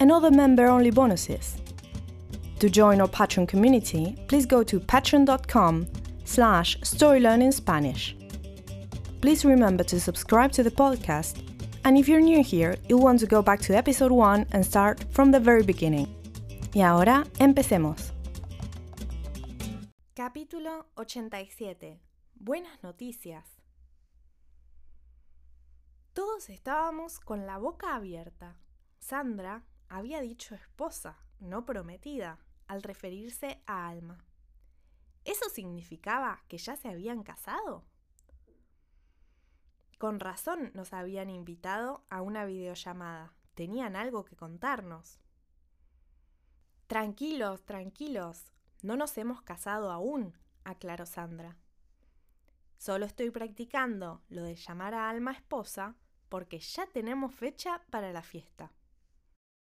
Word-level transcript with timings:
and 0.00 0.10
other 0.10 0.30
member-only 0.30 0.90
bonuses. 0.90 1.56
To 2.60 2.70
join 2.70 3.00
our 3.00 3.08
Patreon 3.08 3.48
community, 3.48 4.16
please 4.28 4.46
go 4.46 4.62
to 4.62 4.80
patreon.com 4.80 5.86
slash 6.24 6.78
storylearningspanish. 6.80 8.14
Please 9.20 9.44
remember 9.44 9.84
to 9.84 10.00
subscribe 10.00 10.52
to 10.52 10.62
the 10.62 10.70
podcast, 10.70 11.42
and 11.84 11.98
if 11.98 12.08
you're 12.08 12.20
new 12.20 12.42
here, 12.42 12.76
you'll 12.88 13.02
want 13.02 13.20
to 13.20 13.26
go 13.26 13.42
back 13.42 13.60
to 13.60 13.76
episode 13.76 14.12
1 14.12 14.46
and 14.52 14.64
start 14.64 15.04
from 15.10 15.30
the 15.30 15.40
very 15.40 15.62
beginning. 15.62 16.08
Y 16.74 16.82
ahora, 16.82 17.24
empecemos. 17.38 18.12
Capítulo 20.14 20.86
87. 20.96 22.00
Buenas 22.34 22.82
noticias. 22.82 23.44
Todos 26.12 26.48
estábamos 26.48 27.18
con 27.18 27.46
la 27.46 27.58
boca 27.58 27.96
abierta. 27.96 28.56
Sandra 29.00 29.64
había 29.94 30.20
dicho 30.20 30.56
esposa, 30.56 31.16
no 31.38 31.64
prometida, 31.64 32.40
al 32.66 32.82
referirse 32.82 33.62
a 33.66 33.86
Alma. 33.86 34.24
¿Eso 35.24 35.48
significaba 35.48 36.42
que 36.48 36.58
ya 36.58 36.74
se 36.74 36.88
habían 36.88 37.22
casado? 37.22 37.84
Con 39.98 40.18
razón 40.18 40.72
nos 40.74 40.92
habían 40.92 41.30
invitado 41.30 42.04
a 42.10 42.22
una 42.22 42.44
videollamada. 42.44 43.34
Tenían 43.54 43.94
algo 43.94 44.24
que 44.24 44.34
contarnos. 44.34 45.20
Tranquilos, 46.88 47.64
tranquilos. 47.64 48.52
No 48.82 48.96
nos 48.96 49.16
hemos 49.16 49.42
casado 49.42 49.92
aún, 49.92 50.36
aclaró 50.64 51.06
Sandra. 51.06 51.56
Solo 52.78 53.06
estoy 53.06 53.30
practicando 53.30 54.22
lo 54.28 54.42
de 54.42 54.56
llamar 54.56 54.92
a 54.94 55.08
Alma 55.08 55.30
esposa 55.30 55.94
porque 56.28 56.58
ya 56.58 56.84
tenemos 56.86 57.32
fecha 57.32 57.80
para 57.90 58.12
la 58.12 58.22
fiesta. 58.22 58.72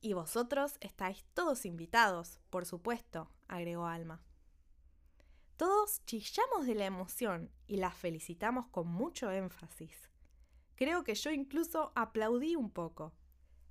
Y 0.00 0.14
vosotros 0.14 0.78
estáis 0.80 1.24
todos 1.34 1.66
invitados, 1.66 2.40
por 2.48 2.64
supuesto, 2.64 3.30
agregó 3.48 3.86
Alma. 3.86 4.22
Todos 5.56 6.02
chillamos 6.06 6.66
de 6.66 6.74
la 6.74 6.86
emoción 6.86 7.50
y 7.66 7.76
la 7.76 7.90
felicitamos 7.90 8.66
con 8.68 8.88
mucho 8.88 9.30
énfasis. 9.30 10.10
Creo 10.74 11.04
que 11.04 11.14
yo 11.14 11.30
incluso 11.30 11.92
aplaudí 11.94 12.56
un 12.56 12.70
poco. 12.70 13.12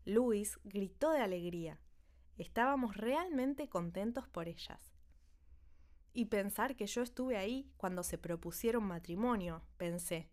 Luis 0.06 0.60
gritó 0.64 1.10
de 1.10 1.22
alegría. 1.22 1.82
Estábamos 2.38 2.96
realmente 2.96 3.68
contentos 3.68 4.28
por 4.28 4.48
ellas. 4.48 4.94
Y 6.14 6.26
pensar 6.26 6.76
que 6.76 6.86
yo 6.86 7.02
estuve 7.02 7.38
ahí 7.38 7.72
cuando 7.78 8.04
se 8.04 8.20
propusieron 8.20 8.84
matrimonio, 8.84 9.64
pensé. 9.78 10.30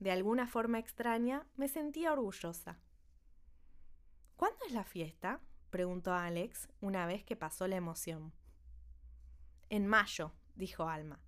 De 0.00 0.10
alguna 0.10 0.48
forma 0.48 0.80
extraña 0.80 1.46
me 1.54 1.68
sentía 1.68 2.12
orgullosa. 2.12 2.80
¿Cuándo 4.42 4.58
es 4.66 4.72
la 4.72 4.82
fiesta? 4.82 5.38
preguntó 5.70 6.12
Alex 6.12 6.68
una 6.80 7.06
vez 7.06 7.22
que 7.22 7.36
pasó 7.36 7.68
la 7.68 7.76
emoción. 7.76 8.32
En 9.70 9.86
mayo, 9.86 10.32
dijo 10.56 10.88
Alma. 10.88 11.20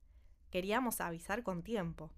Queríamos 0.50 1.00
avisar 1.00 1.44
con 1.44 1.62
tiempo. 1.62 2.10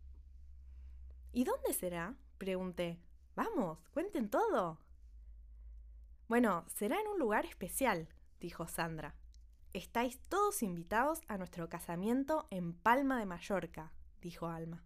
¿Y 1.33 1.45
dónde 1.45 1.75
será? 1.75 2.15
pregunté. 2.39 2.99
Vamos, 3.35 3.79
cuenten 3.91 4.31
todo. 4.31 4.81
Bueno, 6.29 6.65
será 6.75 6.99
en 6.99 7.09
un 7.09 7.19
lugar 7.19 7.45
especial, 7.45 8.09
dijo 8.41 8.67
Sandra. 8.67 9.15
Estáis 9.75 10.19
todos 10.31 10.63
invitados 10.63 11.21
a 11.29 11.37
nuestro 11.37 11.69
casamiento 11.69 12.49
en 12.51 12.73
Palma 12.73 13.19
de 13.19 13.27
Mallorca, 13.27 13.93
dijo 14.23 14.47
Alma. 14.47 14.83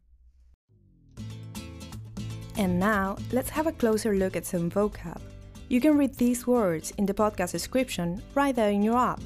And 2.57 2.81
now, 2.81 3.15
let's 3.31 3.57
have 3.57 3.69
a 3.69 3.73
closer 3.73 4.13
look 4.13 4.35
at 4.37 4.45
some 4.45 4.71
vocab. 4.71 5.30
You 5.71 5.81
can 5.81 5.97
read 5.97 6.17
these 6.17 6.49
words 6.49 6.93
in 6.99 7.07
the 7.07 7.15
podcast 7.15 7.53
description 7.53 8.21
right 8.35 8.57
there 8.57 8.71
in 8.71 8.83
your 8.83 8.99
app. 8.99 9.21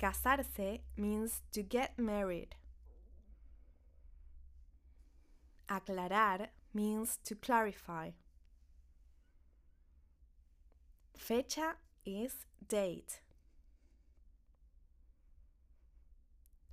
Casarse 0.00 0.80
means 0.96 1.42
to 1.52 1.62
get 1.62 1.98
married. 1.98 2.54
Aclarar 5.68 6.46
means 6.72 7.18
to 7.24 7.34
clarify. 7.34 8.12
Fecha 11.14 11.74
is 12.06 12.46
date. 12.66 13.20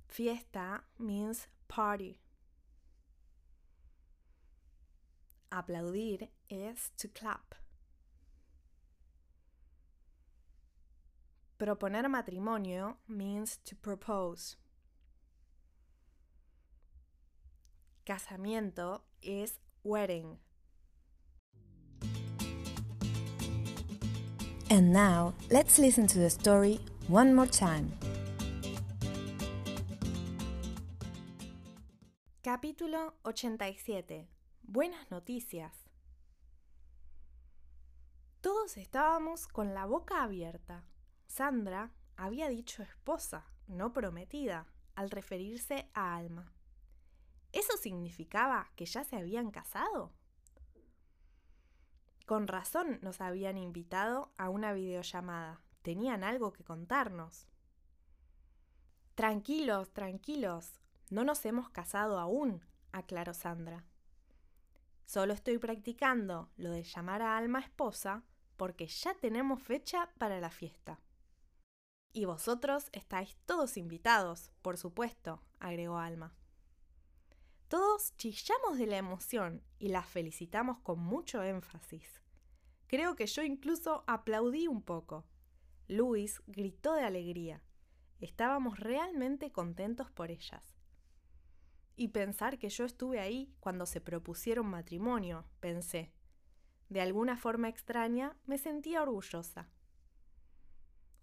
Fiesta 0.08 0.80
means 0.98 1.46
party. 1.68 2.20
Aplaudir 5.54 6.30
es 6.48 6.90
to 6.96 7.08
clap. 7.08 7.54
Proponer 11.56 12.08
matrimonio 12.08 12.96
means 13.06 13.58
to 13.64 13.76
propose. 13.76 14.56
Casamiento 18.04 19.02
es 19.22 19.60
wedding. 19.84 20.38
And 24.70 24.92
now, 24.92 25.34
let's 25.52 25.78
listen 25.78 26.08
to 26.08 26.18
the 26.18 26.30
story 26.30 26.80
one 27.06 27.32
more 27.32 27.46
time. 27.46 27.92
Capítulo 32.42 33.14
87 33.24 34.26
Buenas 34.66 35.10
noticias. 35.10 35.76
Todos 38.40 38.78
estábamos 38.78 39.46
con 39.46 39.74
la 39.74 39.84
boca 39.84 40.22
abierta. 40.22 40.84
Sandra 41.26 41.92
había 42.16 42.48
dicho 42.48 42.82
esposa, 42.82 43.44
no 43.68 43.92
prometida, 43.92 44.66
al 44.94 45.10
referirse 45.10 45.90
a 45.92 46.16
Alma. 46.16 46.50
¿Eso 47.52 47.76
significaba 47.76 48.70
que 48.74 48.86
ya 48.86 49.04
se 49.04 49.16
habían 49.16 49.50
casado? 49.50 50.12
Con 52.26 52.48
razón 52.48 52.98
nos 53.02 53.20
habían 53.20 53.58
invitado 53.58 54.32
a 54.38 54.48
una 54.48 54.72
videollamada. 54.72 55.60
Tenían 55.82 56.24
algo 56.24 56.52
que 56.54 56.64
contarnos. 56.64 57.46
Tranquilos, 59.14 59.92
tranquilos. 59.92 60.80
No 61.10 61.22
nos 61.22 61.44
hemos 61.44 61.68
casado 61.68 62.18
aún, 62.18 62.64
aclaró 62.92 63.34
Sandra. 63.34 63.84
Solo 65.04 65.34
estoy 65.34 65.58
practicando 65.58 66.50
lo 66.56 66.70
de 66.70 66.82
llamar 66.82 67.22
a 67.22 67.36
Alma 67.36 67.60
esposa 67.60 68.24
porque 68.56 68.86
ya 68.86 69.14
tenemos 69.14 69.62
fecha 69.62 70.10
para 70.18 70.40
la 70.40 70.50
fiesta. 70.50 71.00
Y 72.12 72.24
vosotros 72.24 72.88
estáis 72.92 73.36
todos 73.44 73.76
invitados, 73.76 74.50
por 74.62 74.78
supuesto, 74.78 75.42
agregó 75.58 75.98
Alma. 75.98 76.34
Todos 77.68 78.16
chillamos 78.16 78.78
de 78.78 78.86
la 78.86 78.96
emoción 78.96 79.62
y 79.78 79.88
la 79.88 80.02
felicitamos 80.02 80.78
con 80.78 81.00
mucho 81.00 81.42
énfasis. 81.42 82.22
Creo 82.86 83.16
que 83.16 83.26
yo 83.26 83.42
incluso 83.42 84.04
aplaudí 84.06 84.68
un 84.68 84.82
poco. 84.82 85.24
Luis 85.88 86.40
gritó 86.46 86.94
de 86.94 87.04
alegría. 87.04 87.62
Estábamos 88.20 88.78
realmente 88.78 89.50
contentos 89.50 90.10
por 90.10 90.30
ellas 90.30 90.74
y 91.96 92.08
pensar 92.08 92.58
que 92.58 92.68
yo 92.68 92.84
estuve 92.84 93.20
ahí 93.20 93.54
cuando 93.60 93.86
se 93.86 94.00
propusieron 94.00 94.66
matrimonio, 94.66 95.46
pensé. 95.60 96.12
De 96.88 97.00
alguna 97.00 97.36
forma 97.36 97.68
extraña 97.68 98.36
me 98.46 98.58
sentía 98.58 99.02
orgullosa. 99.02 99.68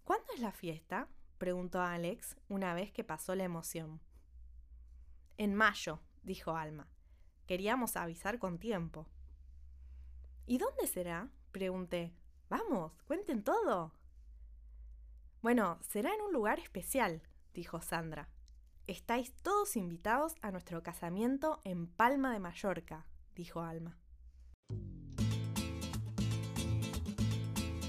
¿Cuándo 0.04 0.22
¿Cuándo 0.22 0.34
es 0.34 0.40
la 0.40 0.52
fiesta? 0.52 1.08
preguntó 1.38 1.80
Alex 1.80 2.36
una 2.48 2.74
vez 2.74 2.92
que 2.92 3.04
pasó 3.04 3.34
la 3.34 3.44
emoción. 3.44 4.00
En 5.36 5.54
mayo, 5.54 6.00
dijo 6.22 6.56
Alma. 6.56 6.88
Queríamos 7.46 7.96
avisar 7.96 8.38
con 8.38 8.58
tiempo. 8.58 9.08
¿Y 10.46 10.58
dónde 10.58 10.86
será? 10.86 11.30
pregunté. 11.50 12.14
Vamos, 12.48 12.92
cuenten 13.04 13.42
todo. 13.42 13.94
Bueno, 15.40 15.78
será 15.80 16.14
en 16.14 16.20
un 16.20 16.32
lugar 16.32 16.58
especial, 16.58 17.22
dijo 17.54 17.80
Sandra. 17.80 18.28
Estáis 18.86 19.32
todos 19.42 19.76
invitados 19.76 20.34
a 20.42 20.50
nuestro 20.50 20.82
casamiento 20.82 21.60
en 21.64 21.86
Palma 21.86 22.32
de 22.32 22.40
Mallorca, 22.40 23.06
dijo 23.34 23.60
Alma. 23.60 23.96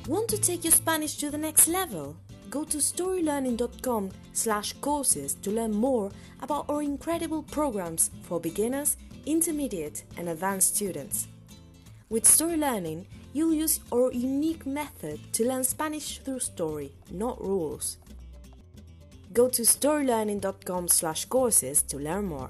Want 0.08 0.30
to 0.30 0.38
take 0.38 0.64
your 0.64 0.74
Spanish 0.74 1.18
to 1.18 1.32
the 1.32 1.38
next 1.38 1.68
level? 1.68 2.16
Go 2.50 2.66
to 2.66 2.78
storylearning.com 2.78 4.10
slash 4.34 4.74
courses 4.82 5.34
to 5.42 5.50
learn 5.50 5.72
more 5.72 6.12
about 6.42 6.70
our 6.70 6.84
incredible 6.84 7.42
programs 7.42 8.12
for 8.24 8.40
beginners, 8.40 8.98
intermediate 9.26 10.04
and 10.18 10.30
advanced 10.30 10.76
students. 10.76 11.28
With 12.10 12.28
Story 12.28 12.58
Learning, 12.58 13.08
you'll 13.34 13.54
use 13.54 13.80
our 13.92 14.12
unique 14.12 14.68
method 14.68 15.20
to 15.34 15.48
learn 15.48 15.64
Spanish 15.64 16.20
through 16.20 16.42
story, 16.42 16.92
not 17.10 17.42
rules. 17.42 17.98
Go 19.34 19.50
to 19.50 19.64
storylearning.com 19.64 20.88
slash 20.88 21.26
courses 21.26 21.82
to 21.84 21.98
learn 21.98 22.26
more. 22.26 22.50